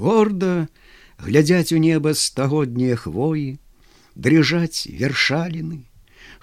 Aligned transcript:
горда 0.00 0.68
глядзяць 1.18 1.72
у 1.72 1.78
неба 1.78 2.14
стагоднія 2.18 2.96
хвоі 3.00 3.58
дрыжаць 4.14 4.86
вершаліны 4.90 5.82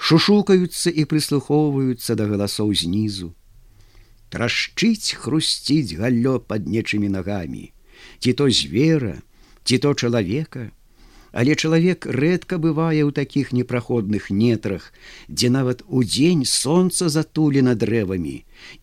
шушукаюцца 0.01 0.89
і 0.89 1.05
прыслухоўваюцца 1.05 2.17
да 2.19 2.27
галасоў 2.31 2.73
знізу. 2.83 3.31
Трашчыць 4.33 5.17
хрусціць 5.21 5.97
галлё 5.99 6.39
пад 6.39 6.67
нечымі 6.67 7.11
нагамі. 7.15 7.71
Ці 8.19 8.33
то 8.33 8.49
звера 8.49 9.19
ці 9.63 9.77
то 9.77 9.93
чалавека. 9.93 10.71
Але 11.31 11.55
чалавек 11.55 12.05
рэдка 12.05 12.57
бывае 12.59 13.03
ў 13.07 13.11
такіх 13.15 13.51
непраходных 13.55 14.31
нетрах 14.35 14.91
дзе 15.29 15.51
нават 15.53 15.83
удзень 15.87 16.43
сонца 16.43 17.07
затулена 17.07 17.75
дрэвамі 17.83 18.33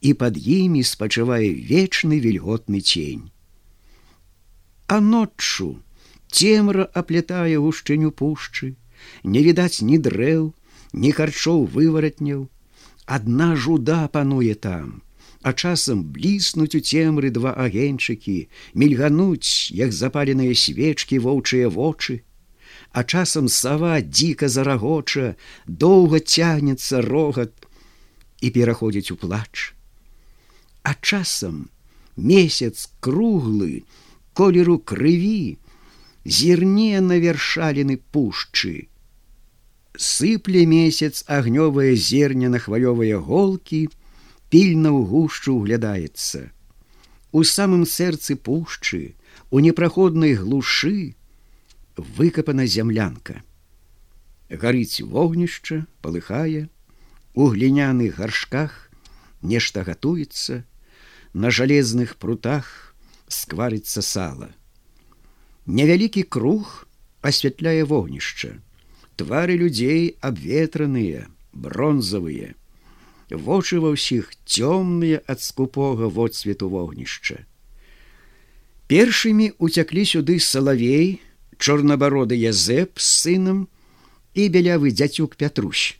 і 0.00 0.14
пад 0.22 0.38
імі 0.38 0.84
спачывае 0.90 1.50
вечны 1.72 2.20
вільготны 2.24 2.80
цень 2.80 3.28
а 4.88 5.00
ноччу 5.00 5.68
цемра 6.32 6.84
аплетае 7.02 7.56
гушчыню 7.64 8.12
пушчы 8.22 8.72
не 9.24 9.42
відаць 9.48 9.84
ні 9.88 9.98
дрэў 10.06 10.46
ні 11.02 11.10
харчоў 11.12 11.66
вываратняў. 11.74 12.48
Адна 13.16 13.54
жуда 13.56 14.00
пануе 14.12 14.54
там 14.54 14.96
а 15.42 15.52
часам 15.52 16.02
бліснуць 16.14 16.74
у 16.74 16.80
цемры 16.80 17.30
два 17.30 17.52
агеньчыкі 17.64 18.48
мільгануць 18.74 19.70
як 19.70 19.94
запаленыя 19.94 20.54
свечкі 20.54 21.20
воўчыя 21.22 21.70
вочы. 21.70 22.22
А 22.92 23.04
часам 23.04 23.48
сава 23.48 24.00
дзіка 24.00 24.48
зарагоча 24.48 25.36
доўга 25.66 26.18
цягнецца 26.18 27.02
рогат 27.06 27.54
і 28.40 28.50
пераходзіць 28.50 29.12
у 29.14 29.16
плач. 29.16 29.74
А 30.82 30.94
часам 31.00 31.70
месяц 32.16 32.90
круглы 33.00 33.84
колеру 34.38 34.78
крыві 34.78 35.58
зірне 36.24 37.00
на 37.00 37.18
вершаліны 37.22 37.98
пушчы. 38.14 38.76
Сыпле 39.96 40.62
месяц 40.66 41.24
агнёвае 41.26 41.96
зерня 41.96 42.52
на 42.52 42.62
хвалёвыя 42.62 43.18
голкі 43.18 43.88
пільна 44.52 44.94
ў 44.94 45.02
гушчу 45.10 45.58
углядаецца 45.58 46.46
у 47.32 47.42
самым 47.44 47.84
сэрцы 47.84 48.36
пушчы 48.36 49.14
у 49.50 49.60
непраходнай 49.60 50.34
глушы 50.34 51.14
выкапана 51.96 52.66
зямлянка. 52.66 53.42
Гарыць 54.48 55.04
вогнішча 55.04 55.84
палыхае 56.00 56.68
у 57.34 57.48
гліняных 57.52 58.16
гаршках 58.16 58.90
нешта 59.42 59.84
гатуецца 59.84 60.64
на 61.34 61.50
жалезных 61.50 62.16
прутах 62.16 62.87
скварыцца 63.28 64.02
сала. 64.02 64.48
Невялікі 65.66 66.22
круг 66.22 66.88
асвятляе 67.20 67.84
вогнішча. 67.84 68.56
Твары 69.16 69.58
людзей 69.58 70.16
абветраныя, 70.20 71.26
бронзавыя. 71.52 72.54
Вочы 73.28 73.76
ва 73.82 73.92
ўсіх 73.92 74.32
цёмныя 74.48 75.20
ад 75.28 75.42
скупога 75.44 76.08
водсвету 76.08 76.72
вогнішча. 76.72 77.44
Першымі 78.88 79.52
уцяклі 79.60 80.08
сюды 80.08 80.40
салавей, 80.40 81.20
чорнабароды 81.58 82.38
язэп 82.38 82.96
з 82.96 83.04
сынам 83.04 83.68
і 84.32 84.48
бялявы 84.48 84.94
дзяцюк 84.96 85.36
Пятрусь. 85.36 85.98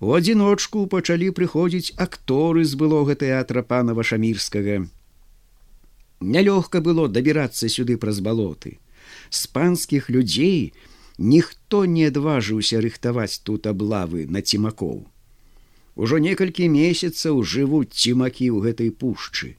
У 0.00 0.14
адзіночку 0.14 0.86
пачалі 0.90 1.30
прыходзіць 1.30 1.94
акторы 1.94 2.64
з 2.64 2.74
былога 2.74 3.14
тэатра 3.14 3.62
пана 3.62 3.94
вашамірскага, 3.94 4.88
Нялёгка 6.20 6.80
было 6.80 7.08
дабірацца 7.08 7.68
сюды 7.68 7.96
праз 7.96 8.20
балоты. 8.20 8.78
З 9.30 9.46
панскіх 9.46 10.10
людзей 10.10 10.72
ніхто 11.18 11.84
не 11.84 12.08
адважыўся 12.10 12.80
рыхтаваць 12.82 13.42
тут 13.42 13.66
аблавы 13.66 14.26
на 14.26 14.42
цімакоў. 14.42 15.06
Ужо 15.94 16.18
некалькі 16.18 16.68
месяцаў 16.70 17.42
жывуць 17.42 17.94
цімакі 17.94 18.50
ў 18.50 18.58
гэтай 18.66 18.90
пушчы. 18.90 19.54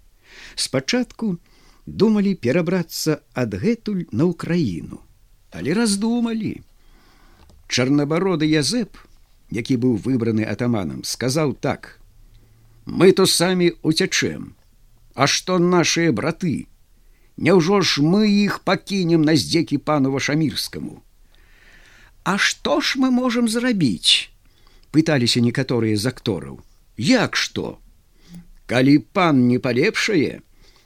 Спачатку 0.56 1.40
думалі 1.86 2.36
перабрацца 2.36 3.20
адгэтуль 3.34 4.08
на 4.12 4.28
ўкраіну, 4.32 5.00
але 5.52 5.74
раздумалі. 5.74 6.64
Чарнабароды 7.68 8.48
Язэп, 8.48 8.98
які 9.52 9.76
быў 9.78 9.96
выбраны 9.96 10.44
атаманам, 10.44 11.04
сказаў 11.04 11.56
так: 11.56 12.00
«Мы 12.86 13.12
то 13.12 13.26
самі 13.26 13.76
уцячэм, 13.84 14.56
А 15.20 15.28
што 15.28 15.60
нашыя 15.60 16.16
браты? 16.16 16.56
Няўжо 17.36 17.82
ж 17.84 18.04
мы 18.12 18.32
іх 18.32 18.60
пакінем 18.64 19.28
на 19.28 19.36
здзекі 19.36 19.80
пану 19.90 20.16
вашамірскаму. 20.16 21.04
А 22.24 22.38
што 22.40 22.80
ж 22.80 23.04
мы 23.04 23.12
можам 23.12 23.52
зрабіць? 23.52 24.32
пыталіся 24.96 25.44
некаторыя 25.44 25.98
з 25.98 26.06
актораў. 26.14 26.60
Як 26.98 27.36
што? 27.36 27.78
Калі 28.66 28.96
пан 29.18 29.48
не 29.48 29.60
палепшае, 29.60 30.42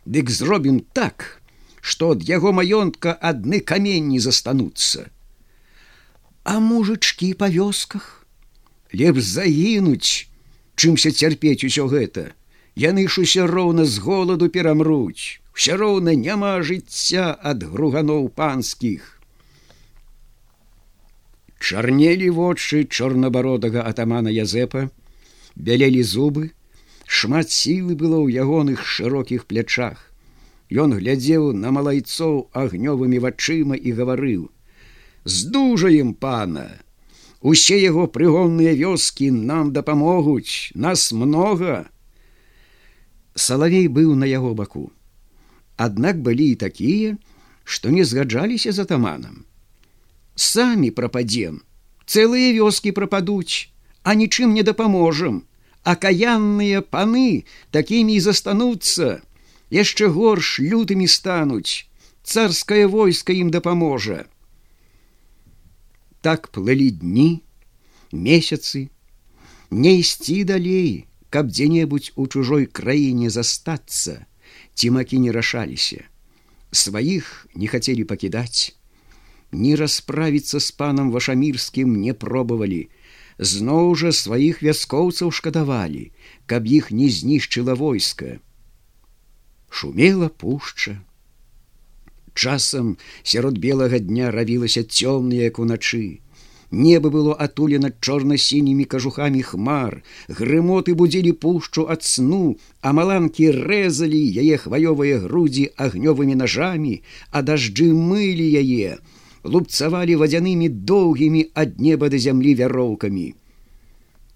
дык 0.06 0.30
зробім 0.30 0.80
так, 0.98 1.42
што 1.82 2.12
ад 2.16 2.24
яго 2.28 2.58
маёнтка 2.58 3.16
адны 3.32 3.60
каменні 3.60 4.20
застануцца. 4.20 5.10
А 6.44 6.60
мужычкі 6.60 7.34
па 7.40 7.54
вёсках, 7.54 8.26
лепш 8.92 9.24
загінуць, 9.24 10.28
чымся 10.76 11.12
цярпець 11.12 11.64
усё 11.64 11.88
гэта, 11.92 12.32
яны 12.76 13.08
ж 13.08 13.26
усе 13.26 13.46
роўна 13.50 13.86
з 13.86 13.98
голаду 14.04 14.50
перамруць. 14.50 15.40
Все 15.54 15.78
роўна 15.78 16.16
няма 16.16 16.62
жыцця 16.62 17.38
ад 17.52 17.64
груганоў 17.64 18.30
панскіх. 18.30 19.20
Чарнелі 21.60 22.30
вочы 22.38 22.84
чорнабародага 22.84 23.86
атамана 23.86 24.34
язэпа 24.34 24.90
бялелі 25.56 26.04
зубы. 26.04 26.52
Шмат 27.06 27.52
сілы 27.52 27.96
было 27.96 28.18
ў 28.24 28.42
ягоных 28.42 28.84
шырокіх 28.84 29.46
плячах. 29.46 30.10
Ён 30.74 30.98
глядзеў 30.98 31.54
на 31.54 31.70
малайцоў 31.70 32.50
агнёвымі 32.58 33.22
вачыма 33.22 33.78
і 33.78 33.94
гаварыў 33.94 34.50
здужаем 35.26 36.14
пана! 36.14 36.80
Усе 37.42 37.76
яго 37.80 38.08
прыгонныя 38.08 38.76
вёскі 38.76 39.32
нам 39.32 39.74
дапамогуць! 39.74 40.72
Нас 40.76 41.12
много 41.12 41.86
Салавей 43.36 43.88
быў 43.88 44.14
на 44.16 44.26
яго 44.30 44.54
баку. 44.54 44.92
Аднак 45.78 46.22
былі 46.22 46.52
і 46.54 46.60
такія, 46.64 47.18
што 47.64 47.90
не 47.90 48.06
згаджаліся 48.06 48.72
з 48.72 48.86
атаманам. 48.86 49.46
Самі 50.36 50.92
прападзем, 50.92 51.62
цэлыя 52.06 52.54
вёскі 52.60 52.92
прападуць, 52.92 53.70
а 54.04 54.14
нічым 54.14 54.54
не 54.54 54.64
дапаможам, 54.64 55.44
акаянныя 55.84 56.82
паны 56.82 57.46
такімі 57.72 58.16
і 58.16 58.24
застануцца, 58.26 59.22
яшчэ 59.70 60.10
горш 60.14 60.60
лютымі 60.60 61.08
стануць, 61.08 61.90
царскае 62.24 62.86
войска 62.88 63.34
ім 63.34 63.50
дапаможа. 63.52 64.26
Так 66.22 66.48
плылі 66.56 66.90
дні, 66.92 67.44
месяцы, 68.12 68.90
не 69.72 70.00
ісці 70.00 70.44
далей, 70.44 71.08
каб 71.34 71.50
дзе-небудзь 71.50 72.14
у 72.16 72.28
чужой 72.28 72.66
краіне 72.70 73.30
застацца. 73.34 74.26
Цімакі 74.78 75.18
не 75.18 75.32
рашаліся. 75.34 76.06
Сваіх 76.70 77.48
не 77.56 77.70
хацелі 77.72 78.06
пакідаць. 78.10 78.78
Не 79.52 79.74
расправіцца 79.80 80.62
з 80.62 80.70
панам 80.78 81.10
вашамірскім 81.16 81.96
не 82.02 82.14
пробавалі. 82.14 82.84
Зноў 83.54 83.96
жа 83.98 84.14
сваіх 84.14 84.62
вяскоўцаў 84.62 85.34
шкадавалі 85.34 86.12
каб 86.46 86.70
іх 86.70 86.92
не 86.92 87.10
знішчыла 87.10 87.74
войска. 87.74 88.38
Шумела 89.70 90.30
пушча. 90.30 91.00
Часам 92.34 92.98
сярод 93.24 93.58
белага 93.58 93.98
дня 93.98 94.30
рабілася 94.30 94.86
цёмная 94.86 95.50
як 95.50 95.58
уначы 95.58 96.22
Неба 96.74 97.10
было 97.14 97.34
атулена 97.38 97.92
чорна-сінімі 98.02 98.86
кажухамі 98.90 99.42
хмар, 99.46 100.02
Грымоты 100.26 100.96
будзілі 100.98 101.34
пушчу 101.44 101.84
ад 101.96 102.02
сну, 102.02 102.58
а 102.82 102.94
маланкі 102.98 103.52
рэзалі 103.54 104.22
яе 104.42 104.58
хваёвыя 104.58 105.20
грудзі 105.22 105.66
агнёвымі 105.78 106.34
нажамі, 106.40 106.96
а 107.30 107.46
дажджы 107.46 107.94
мылі 107.94 108.48
яе, 108.62 108.98
лупцавалі 109.44 110.18
вадзянымі 110.24 110.72
доўгімі 110.94 111.44
ад 111.54 111.78
неба 111.78 112.10
да 112.10 112.18
зямлі 112.18 112.56
вяроўкамі. 112.64 113.28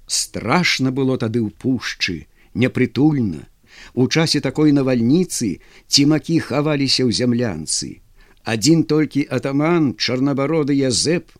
Страшна 0.05 0.93
было 0.93 1.17
тады 1.17 1.41
ў 1.41 1.49
пушчы, 1.49 2.29
непрытульна. 2.53 3.49
У 3.97 4.05
часе 4.05 4.45
такой 4.45 4.77
навальніцы 4.77 5.57
цімакі 5.89 6.37
хаваліся 6.45 7.01
ў 7.01 7.17
зямлянцы. 7.17 7.97
Адзін 8.45 8.85
толькі 8.85 9.25
атаман 9.25 9.97
чарнабароды 9.97 10.77
язэп, 10.77 11.33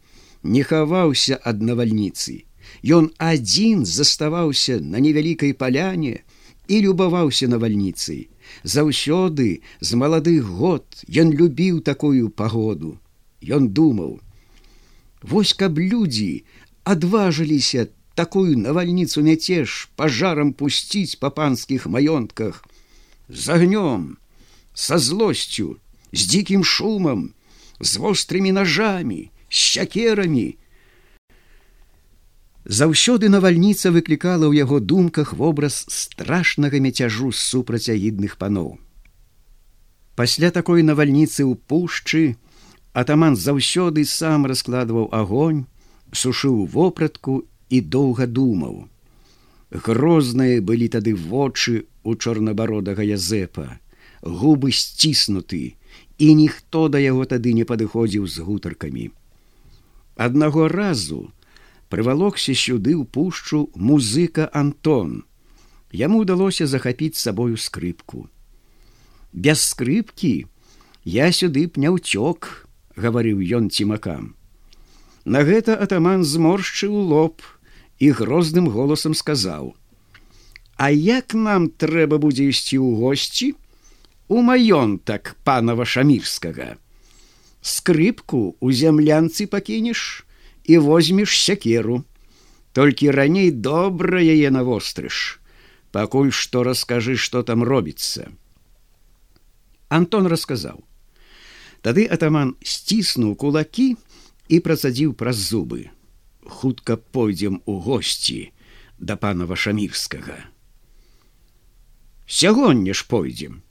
не 0.47 0.63
хаваўся 0.63 1.39
ад 1.43 1.61
навальніцы. 1.69 2.43
Ён 2.83 3.11
адзін 3.17 3.85
заставаўся 3.85 4.79
на 4.79 5.03
невялікай 5.03 5.53
паляне 5.53 6.23
і 6.67 6.75
любаваўся 6.87 7.47
навальніцай, 7.47 8.27
Заўсёды 8.63 9.61
з 9.79 9.99
маладых 9.99 10.47
год 10.47 10.85
ён 11.07 11.31
любіў 11.31 11.81
такую 11.81 12.29
пагоду. 12.29 12.97
Ён 13.41 13.69
думаў: 13.69 14.19
Вось 15.21 15.53
каб 15.53 15.79
людзі 15.79 16.43
адважыліся 16.83 17.87
такую 18.15 18.57
навальніцу 18.57 19.21
мяцеж 19.21 19.89
пажарам 19.95 20.53
пусціць 20.53 21.19
па 21.21 21.29
панскіх 21.29 21.85
маёнтках, 21.85 22.63
з 23.29 23.43
агнём, 23.55 24.17
са 24.73 24.97
злосцю, 24.97 25.77
з 26.11 26.21
дзікім 26.31 26.63
шумам, 26.63 27.33
з 27.79 27.97
вострымі 28.01 28.51
ножамі, 28.51 29.29
сякерамі, 29.49 30.57
Заўсёды 32.67 33.29
навальніца 33.31 33.95
выклікала 33.95 34.43
ў 34.51 34.59
яго 34.59 34.83
думках 34.83 35.31
вобраз 35.39 35.87
страшнага 35.87 36.81
мяцяжу 36.83 37.31
супрацьагідных 37.31 38.35
паноў. 38.35 38.75
Пасля 40.19 40.51
такой 40.51 40.83
навальніцы 40.83 41.47
ў 41.47 41.55
пушчы 41.55 42.35
атаман 42.91 43.39
заўсёды 43.39 44.03
сам 44.03 44.43
раскладваў 44.51 45.07
агонь, 45.15 45.63
сушыў 46.11 46.67
вопратку 46.67 47.47
і 47.69 47.79
доўга 47.79 48.27
думаў. 48.27 48.91
Грозныя 49.71 50.59
былі 50.59 50.91
тады 50.91 51.15
вочы 51.15 51.87
у 52.03 52.15
чорнабародага 52.19 52.99
язэпа, 52.99 53.79
губы 54.19 54.75
сціснуты, 54.75 55.79
і 56.19 56.27
ніхто 56.35 56.87
да 56.91 56.99
яго 56.99 57.23
тады 57.23 57.55
не 57.55 57.63
падыходзіў 57.63 58.27
з 58.27 58.43
гутаркамі. 58.43 59.07
Аднаго 60.17 60.67
разу, 60.67 61.29
прывалокся 61.93 62.53
сюды 62.57 62.97
ў 62.97 63.05
пушчу 63.05 63.69
музыка 63.77 64.49
Антон. 64.51 65.29
Яму 65.93 66.25
удалося 66.25 66.65
захапіць 66.65 67.21
сабою 67.21 67.55
скрыпку. 67.55 68.25
Без 69.31 69.61
скрыпкі 69.61 70.49
я 71.05 71.29
сюды 71.31 71.69
б 71.69 71.77
не 71.77 71.93
ўцёк, 71.93 72.65
гаварыў 72.97 73.45
ён 73.45 73.69
цімакам. 73.69 74.33
На 75.21 75.45
гэта 75.45 75.77
атаман 75.77 76.25
зморшчыў 76.25 76.97
лоб 77.13 77.45
і 78.01 78.09
грозным 78.17 78.73
голасам 78.73 79.13
сказаў: 79.13 79.77
«А 80.81 80.89
як 80.89 81.37
нам 81.37 81.69
трэба 81.69 82.17
будзе 82.17 82.49
ісці 82.49 82.81
ў 82.81 82.97
госці? 82.97 83.53
У 84.27 84.41
маёнтак 84.41 85.37
панава 85.45 85.85
шамірскага. 85.85 86.81
Скрыпку 87.67 88.55
у 88.63 88.71
зямлянцы 88.71 89.43
пакінеш, 89.45 90.23
і 90.63 90.77
возьмеш 90.77 91.35
сякеру. 91.35 92.03
Толькі 92.71 93.11
раней 93.11 93.51
добра 93.51 94.21
яе 94.21 94.51
навострыш, 94.53 95.41
пакуль 95.91 96.29
што 96.31 96.63
раскажы, 96.63 97.15
што 97.17 97.41
там 97.43 97.63
робіцца. 97.63 98.29
Антон 99.89 100.27
расказаў. 100.31 100.83
Тады 101.81 102.05
атаман 102.05 102.53
сціснуў 102.63 103.33
кулакі 103.35 103.95
і 104.47 104.59
працадзіў 104.63 105.15
праз 105.17 105.41
зубы. 105.41 105.89
Хутка 106.45 106.95
пойдзем 106.95 107.59
у 107.65 107.79
госці 107.83 108.51
да 108.99 109.17
пана 109.17 109.47
вашамірскага. 109.49 110.37
Сягоння 112.27 112.93
ж 112.93 113.03
пойдзем. 113.07 113.63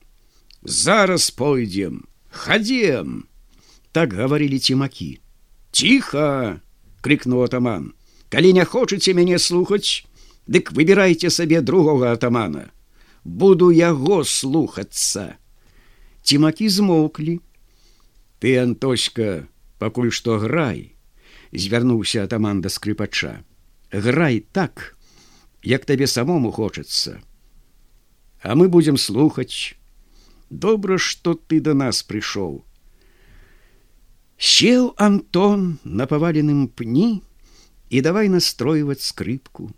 Зараз 0.62 1.30
пойдзем, 1.30 2.04
хадзем, 2.30 3.28
так 3.96 4.12
гаварылі 4.12 4.60
цімакі. 4.60 5.08
Ціха! 5.72 6.60
крикнул 7.00 7.48
атаман. 7.48 7.94
Калі 8.28 8.52
не 8.52 8.64
хочаце 8.68 9.16
мяне 9.16 9.40
слухаць 9.40 10.04
дык 10.44 10.76
выбірайце 10.76 11.32
сабе 11.32 11.64
другога 11.64 12.12
атамана. 12.12 12.68
Буду 13.24 13.72
яго 13.72 14.20
слухацца 14.22 15.40
цімакі 16.26 16.66
змоўклі 16.74 17.38
ты 18.42 18.58
антоська 18.58 19.46
пакуль 19.78 20.10
што 20.18 20.38
грай 20.42 20.80
звярнуўся 21.64 22.24
атаман 22.26 22.62
да 22.64 22.72
скрыпача 22.76 23.30
грай 24.06 24.40
так 24.58 24.82
як 25.62 25.86
табе 25.90 26.10
самому 26.10 26.50
хочацца 26.56 27.14
а 28.42 28.58
мы 28.58 28.66
будзем 28.76 28.98
слухаць 28.98 29.78
добра 30.50 30.98
што 30.98 31.38
ты 31.38 31.62
да 31.68 31.78
нас 31.78 32.02
прыйшоў 32.10 32.58
Сел 34.38 34.92
Антон 34.98 35.78
на 35.84 36.04
поваленным 36.06 36.68
пні 36.68 37.22
і 37.88 38.00
давай 38.04 38.28
настройваць 38.28 39.00
скрыпку. 39.00 39.72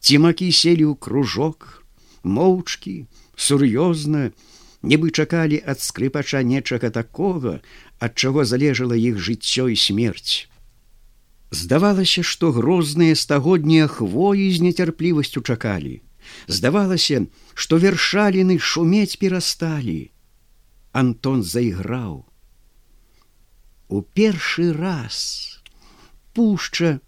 Цімакі 0.00 0.48
селі 0.48 0.88
ў 0.88 0.96
кружок, 0.96 1.84
моўчкі, 2.24 3.04
сур'ёзна, 3.36 4.32
нібы 4.80 5.12
чакалі 5.12 5.60
ад 5.60 5.84
скрыпача 5.84 6.40
нечага 6.40 6.88
такога, 6.88 7.60
ад 8.00 8.16
чаго 8.16 8.48
залежала 8.48 8.96
іх 8.96 9.20
жыццё 9.20 9.68
і 9.68 9.76
смерць. 9.76 10.48
Здавалася, 11.52 12.24
што 12.24 12.56
грозныя 12.56 13.12
стагоднія 13.12 13.86
хвоі 13.86 14.48
з 14.48 14.64
нецярплівасцю 14.64 15.44
чакалі. 15.44 16.00
Здавалася, 16.48 17.28
што 17.52 17.76
вершаліны 17.76 18.56
шумець 18.56 19.20
перасталі. 19.20 20.08
Антон 20.92 21.44
зайграў 21.44 22.24
у 23.88 24.02
першы 24.02 24.72
раз 24.72 25.60
пушча 26.32 27.00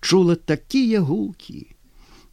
чула 0.00 0.36
такія 0.36 1.00
гукі. 1.00 1.66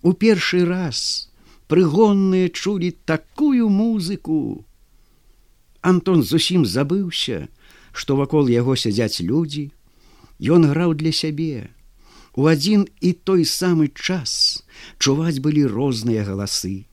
У 0.01 0.13
першы 0.13 0.65
раз 0.65 1.29
прыгонныя 1.67 2.49
чулі 2.49 2.91
такую 3.05 3.69
музыку. 3.69 4.65
Антон 5.81 6.23
зусім 6.23 6.65
забыўся 6.65 7.47
што 7.91 8.15
вакол 8.15 8.47
яго 8.47 8.75
сядзяць 8.75 9.21
людзі. 9.21 9.71
Ён 10.39 10.65
граў 10.71 10.95
для 10.95 11.11
сябе. 11.11 11.69
У 12.33 12.47
адзін 12.47 12.87
і 13.01 13.11
той 13.27 13.43
самы 13.45 13.91
час 13.91 14.63
чуваць 14.97 15.43
былі 15.43 15.67
розныя 15.67 16.23
галасы. 16.23 16.87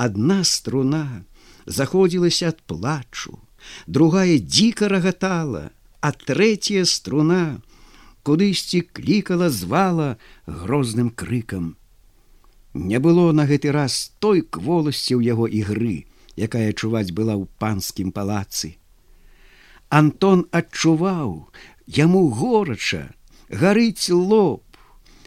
Адна 0.00 0.40
струна 0.48 1.24
заходзілася 1.66 2.56
ад 2.56 2.64
плачу 2.64 3.36
другая 3.86 4.40
дзіка 4.40 4.88
рагатала 4.88 5.68
а 6.00 6.12
третья 6.12 6.84
струна 6.84 7.60
кудысьці 8.22 8.80
клікала 8.92 9.50
звала 9.50 10.16
грозным 10.46 11.10
крыкам. 11.10 11.76
Не 12.74 12.98
было 13.00 13.32
на 13.32 13.46
гэты 13.46 13.72
раз 13.72 14.12
той 14.20 14.42
кволасці 14.42 15.16
ў 15.18 15.24
яго 15.24 15.48
ігры, 15.48 16.06
якая 16.36 16.72
чуваць 16.72 17.10
была 17.10 17.34
ў 17.36 17.48
панскім 17.58 18.12
палацы. 18.12 18.76
Антон 19.88 20.46
адчуваў 20.52 21.50
яму 21.86 22.28
горача, 22.30 23.10
гарыць 23.50 24.08
лоб, 24.14 24.62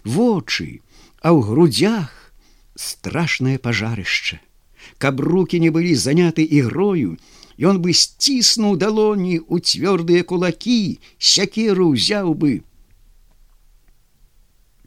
вочы, 0.06 0.80
а 1.20 1.36
ў 1.36 1.44
грудях 1.44 2.32
страшнае 2.76 3.60
пажарышча. 3.60 4.40
Каб 4.98 5.22
руки 5.22 5.60
не 5.60 5.70
былі 5.70 5.96
заняты 5.96 6.44
ігрою, 6.44 7.18
ён 7.60 7.80
бы 7.84 7.94
сціснуў 7.94 8.78
далоні 8.78 9.40
ў 9.40 9.62
цвёрдыя 9.62 10.24
кулакі, 10.24 11.00
сякеру 11.18 11.94
ўзяў 11.94 12.34
бы. 12.34 12.64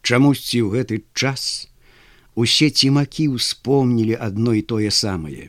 Чамусьці 0.03 0.63
ў 0.63 0.69
гэты 0.75 1.03
час 1.15 1.69
усе 2.37 2.71
цімакі 2.71 3.33
ўспомнілі 3.35 4.19
адно 4.21 4.53
і 4.55 4.63
тое 4.63 4.91
самае. 4.93 5.49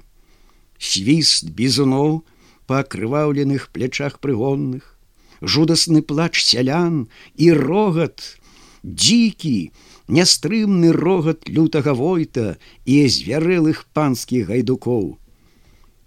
Свіст 0.80 1.52
бізуноў 1.58 2.24
па 2.70 2.84
акрываўленых 2.84 3.70
плячах 3.76 4.20
прыгонных, 4.24 4.96
жудасны 5.42 6.02
плач 6.02 6.40
сялян 6.42 7.08
і 7.36 7.52
рогат, 7.54 8.40
дзікі, 8.84 9.72
нястрымны 10.08 10.92
рогат 10.96 11.50
лютага 11.50 11.94
войта 11.94 12.56
і 12.86 13.08
звярэлых 13.08 13.86
панскіх 13.94 14.48
гайдукоў. 14.48 15.18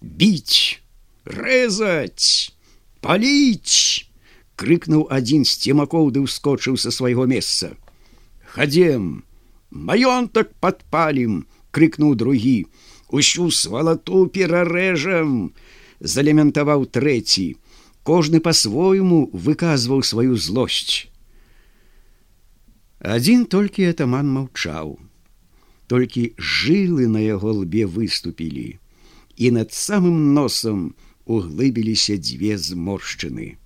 Біць! 0.00 0.80
Рэзаць! 1.24 2.56
Паліць 3.00 4.08
крыкнуў 4.56 5.08
адзін 5.08 5.44
з 5.48 5.56
цемакоў 5.56 6.12
ды 6.16 6.24
ўскочыў 6.24 6.76
са 6.80 6.92
свайго 6.92 7.24
месца. 7.28 7.76
Хадзем! 8.56 9.24
Маёнтак 9.70 10.56
падпалім 10.60 11.44
крыкнуў 11.70 12.16
другі. 12.16 12.66
Усю 13.08 13.50
свалату 13.50 14.26
перарэжам 14.26 15.52
залементаваў 16.00 16.88
трэці. 16.88 17.56
Кожны 18.02 18.40
по-свойму 18.40 19.28
выказваў 19.32 20.02
сваю 20.02 20.36
злосць 20.40 21.09
адзін 23.00 23.46
толькі 23.46 23.88
атаман 23.92 24.28
маўчаў 24.28 24.98
толькі 25.90 26.22
жылы 26.38 27.10
на 27.10 27.18
яго 27.18 27.50
лбе 27.64 27.82
выступілі 27.86 28.78
і 29.36 29.46
над 29.56 29.72
самым 29.74 30.34
носам 30.36 30.94
углыбіліся 31.24 32.14
дзве 32.14 32.54
зморшчыны. 32.58 33.56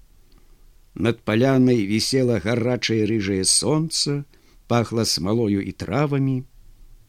Над 0.94 1.20
палянай 1.26 1.84
вісела 1.84 2.38
гарачае 2.40 3.04
рыжае 3.10 3.44
сонца, 3.44 4.24
пахла 4.72 5.04
смалою 5.04 5.60
і 5.60 5.72
травамі. 5.72 6.44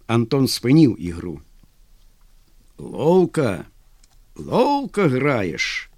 Антон 0.08 0.50
спыніў 0.52 0.98
ігру. 1.00 1.40
Лоўка, 2.78 3.66
лоўка 4.36 5.08
граеш, 5.10 5.90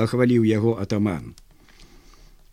пахваліў 0.00 0.48
яго 0.48 0.78
атаман. 0.80 1.34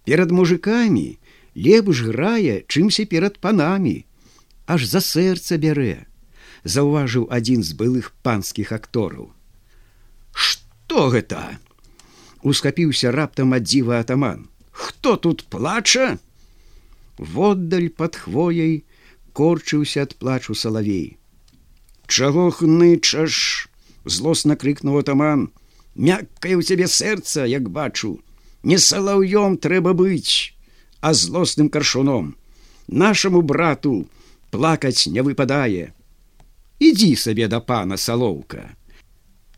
Перад 0.03 0.36
мужикамі 0.36 1.17
лепш 1.66 2.04
грае, 2.08 2.63
чымся 2.68 3.06
перад 3.06 3.39
панамі, 3.44 4.06
аж 4.66 4.86
за 4.88 5.01
сэрца 5.04 5.60
бярэ, 5.63 6.06
заўважыў 6.63 7.28
адзін 7.38 7.66
з 7.68 7.75
былых 7.80 8.12
панскіх 8.24 8.72
актораў. 8.72 9.32
Што 10.32 11.10
гэта? 11.16 11.60
Ускапіўся 12.42 13.12
раптам 13.12 13.56
ад 13.58 13.68
дзіва 13.68 14.00
атаман. 14.00 14.48
Хто 14.72 15.18
тут 15.18 15.44
плача? 15.51 16.20
Воддаль 17.18 17.89
пад 17.89 18.16
хвояй 18.16 18.86
корчыўся 19.36 20.08
ад 20.08 20.16
плачу 20.16 20.56
салавей. 20.56 21.18
Чаго 22.08 22.50
хнычаш? 22.56 23.68
злосна 24.06 24.56
крыкнуў 24.56 25.01
атаман. 25.04 25.50
Мяккае 25.96 26.56
ў 26.56 26.63
цябе 26.63 26.88
сэрца, 26.88 27.44
як 27.44 27.68
бачу, 27.70 28.20
не 28.63 28.78
салаўём 28.80 29.60
трэба 29.60 29.92
быць, 29.94 30.56
а 31.01 31.13
злосным 31.13 31.70
каршуном. 31.70 32.36
Нашаму 32.88 33.41
брату 33.41 34.10
плакаць 34.51 35.08
не 35.08 35.22
выпадае. 35.22 35.94
Ідзі 36.79 37.15
сабе 37.15 37.48
да 37.48 37.60
пана 37.60 37.98
салоўка. 37.98 38.72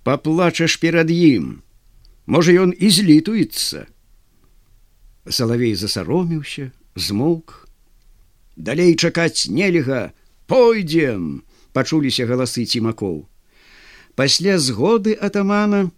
Паплачаш 0.04 0.78
перад 0.82 1.12
ім. 1.14 1.62
Можа 2.26 2.52
ён 2.52 2.74
і 2.74 2.90
злітуецца. 2.90 3.86
Салавей 5.30 5.76
засароміўся, 5.76 6.72
змоўк. 6.96 7.70
Далей 8.58 8.96
чакаць 8.96 9.48
нельга, 9.48 10.12
пойдзем, 10.48 11.44
пачуліся 11.74 12.26
галасы 12.26 12.66
цімакоў. 12.66 13.30
Пасля 14.16 14.58
згоды 14.60 15.14
атамана 15.14 15.90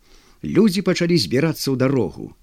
людзі 0.44 0.84
пачалі 0.84 1.18
збірацца 1.18 1.72
ў 1.72 1.78
дарогу. 1.80 2.36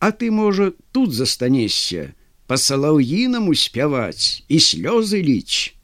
А 0.00 0.10
ты, 0.12 0.30
можа, 0.30 0.72
тут 0.92 1.12
застанешся, 1.12 2.15
па 2.46 2.58
салаўінаму 2.62 3.54
спяваць 3.58 4.42
і 4.48 4.58
слёзы 4.62 5.22
ліч 5.28 5.74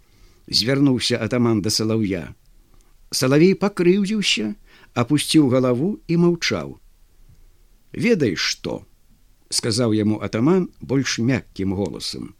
звярнуўся 0.60 1.18
атаман 1.26 1.62
да 1.64 1.70
салаўя 1.74 2.22
салавей 3.22 3.54
пакрыўдзіўся 3.64 4.52
опусціў 5.02 5.48
галаву 5.54 5.90
і 6.08 6.18
маўчаў 6.24 6.76
ведай 8.06 8.36
што 8.36 8.82
сказаў 9.58 9.96
яму 9.96 10.20
атаман 10.26 10.68
больш 10.92 11.18
мяккім 11.30 11.74
голасам 11.80 12.30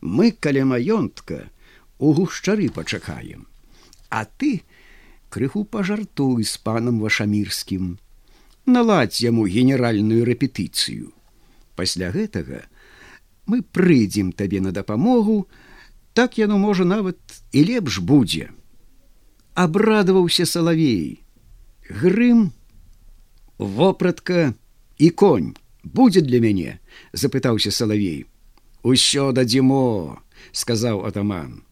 мы 0.00 0.30
каля 0.46 0.64
маёнтка 0.70 1.40
у 1.98 2.12
гушчары 2.18 2.68
пачакаем 2.78 3.46
а 4.10 4.24
ты 4.24 4.62
крыху 5.28 5.64
пажартуй 5.64 6.44
з 6.44 6.56
панам 6.68 7.00
вашамірскім 7.04 7.98
наладзь 8.76 9.20
яму 9.26 9.46
генеральную 9.56 10.22
рэпетыцыю 10.28 11.10
пасля 11.76 12.10
гэтага 12.14 12.62
мы 13.46 13.62
прыйдзем 13.62 14.32
табе 14.32 14.60
на 14.60 14.72
дапамогу, 14.72 15.48
так 16.12 16.38
яно 16.38 16.58
можа 16.58 16.84
нават 16.84 17.18
і 17.52 17.64
лепш 17.64 17.98
будзе. 17.98 18.50
Абрадаваўся 19.54 20.46
салавей. 20.46 21.22
Грым, 21.88 22.52
вопратка 23.58 24.54
і 24.98 25.10
конь 25.10 25.54
будзе 25.84 26.20
для 26.20 26.40
мяне, 26.40 26.80
запытаўся 27.12 27.70
салавей. 27.70 28.26
Усё 28.82 29.32
дадзімо, 29.32 30.18
сказаў 30.52 31.04
атаман. 31.06 31.62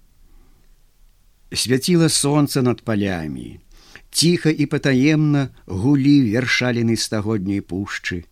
Свяціла 1.53 2.09
сонца 2.09 2.63
над 2.63 2.83
палямі. 2.83 3.61
Ціха 4.13 4.51
і 4.51 4.67
патаемна 4.67 5.49
гулі 5.67 6.21
вершаліны 6.29 6.97
стагодняй 6.97 7.61
пушчы 7.61 8.25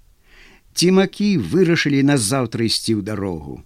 цімакі 0.75 1.39
вырашылі 1.39 2.03
назаўтра 2.03 2.65
ісці 2.65 2.99
ў 2.99 3.03
дарогу. 3.03 3.61